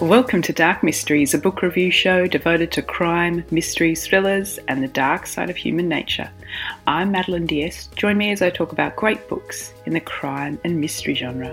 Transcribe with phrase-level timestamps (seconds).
[0.00, 4.88] Welcome to Dark Mysteries, a book review show devoted to crime, mysteries, thrillers, and the
[4.88, 6.30] dark side of human nature.
[6.86, 7.96] I'm Madeleine d'Este.
[7.96, 11.48] Join me as I talk about great books in the crime and mystery genre.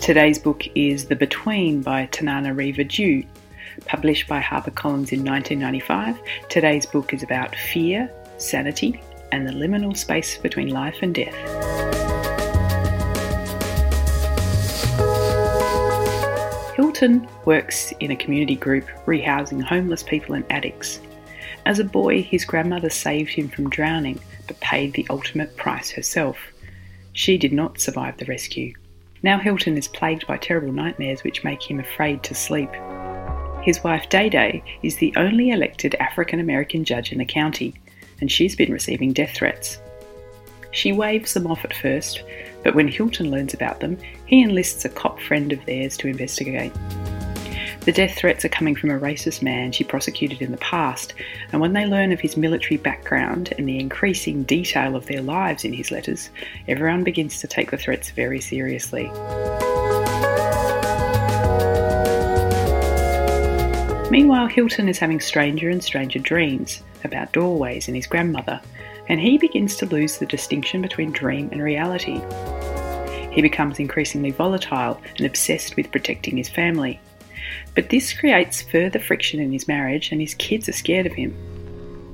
[0.00, 3.24] Today's book is The Between by Tananarive Due.
[3.86, 10.36] Published by HarperCollins in 1995, today's book is about fear, sanity, and the liminal space
[10.36, 11.71] between life and death.
[17.02, 21.00] Hilton works in a community group rehousing homeless people and addicts.
[21.66, 26.38] As a boy, his grandmother saved him from drowning but paid the ultimate price herself.
[27.12, 28.72] She did not survive the rescue.
[29.24, 32.70] Now Hilton is plagued by terrible nightmares which make him afraid to sleep.
[33.62, 37.74] His wife Day Day is the only elected African American judge in the county,
[38.20, 39.80] and she's been receiving death threats.
[40.72, 42.22] She waves them off at first,
[42.64, 46.72] but when Hilton learns about them, he enlists a cop friend of theirs to investigate.
[47.84, 51.12] The death threats are coming from a racist man she prosecuted in the past,
[51.50, 55.64] and when they learn of his military background and the increasing detail of their lives
[55.64, 56.30] in his letters,
[56.68, 59.10] everyone begins to take the threats very seriously.
[64.10, 68.60] Meanwhile, Hilton is having stranger and stranger dreams about doorways and his grandmother,
[69.12, 72.18] and he begins to lose the distinction between dream and reality.
[73.30, 76.98] He becomes increasingly volatile and obsessed with protecting his family.
[77.74, 81.32] But this creates further friction in his marriage, and his kids are scared of him.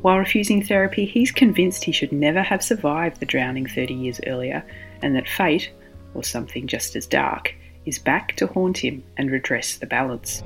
[0.03, 4.65] While refusing therapy, he's convinced he should never have survived the drowning 30 years earlier,
[5.01, 5.71] and that fate,
[6.15, 7.55] or something just as dark,
[7.87, 10.43] is back to haunt him and redress the balance.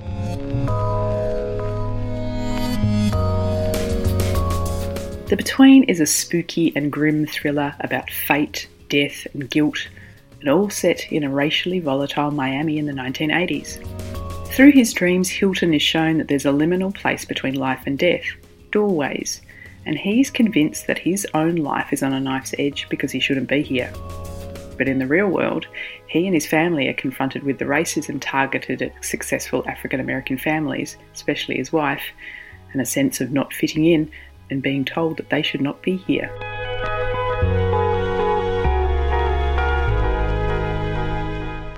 [5.32, 9.88] The Between is a spooky and grim thriller about fate, death, and guilt
[10.40, 13.78] and all set in a racially volatile Miami in the 1980s.
[14.48, 18.26] Through his dreams, Hilton is shown that there's a liminal place between life and death,
[18.72, 19.40] doorways,
[19.86, 23.48] and he's convinced that his own life is on a knife's edge because he shouldn't
[23.48, 23.90] be here.
[24.76, 25.66] But in the real world,
[26.08, 30.98] he and his family are confronted with the racism targeted at successful African American families,
[31.14, 32.04] especially his wife,
[32.72, 34.10] and a sense of not fitting in
[34.52, 36.30] and being told that they should not be here.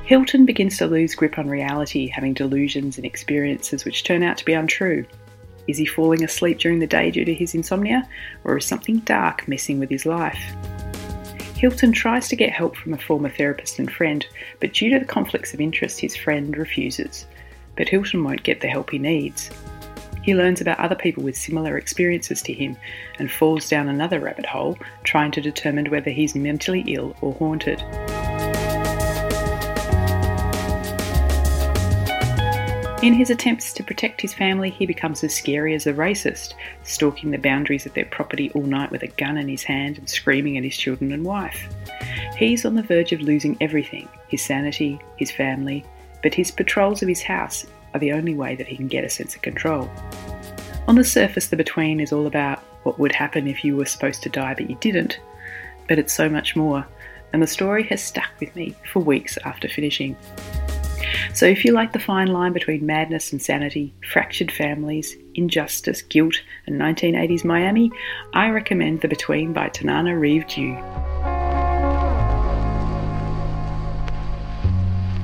[0.04, 4.44] Hilton begins to lose grip on reality, having delusions and experiences which turn out to
[4.44, 5.06] be untrue.
[5.66, 8.06] Is he falling asleep during the day due to his insomnia,
[8.44, 10.54] or is something dark messing with his life?
[11.56, 14.26] Hilton tries to get help from a former therapist and friend,
[14.60, 17.24] but due to the conflicts of interest, his friend refuses.
[17.74, 19.50] But Hilton won't get the help he needs.
[20.24, 22.78] He learns about other people with similar experiences to him
[23.18, 27.82] and falls down another rabbit hole, trying to determine whether he's mentally ill or haunted.
[33.02, 36.54] In his attempts to protect his family, he becomes as scary as a racist,
[36.84, 40.08] stalking the boundaries of their property all night with a gun in his hand and
[40.08, 41.68] screaming at his children and wife.
[42.38, 45.84] He's on the verge of losing everything his sanity, his family,
[46.22, 49.08] but his patrols of his house are the only way that he can get a
[49.08, 49.90] sense of control.
[50.86, 54.22] On the surface, The Between is all about what would happen if you were supposed
[54.24, 55.18] to die but you didn't,
[55.88, 56.86] but it's so much more,
[57.32, 60.16] and the story has stuck with me for weeks after finishing.
[61.32, 66.34] So, if you like the fine line between madness and sanity, fractured families, injustice, guilt,
[66.66, 67.90] and 1980s Miami,
[68.34, 71.03] I recommend The Between by Tananarive Due.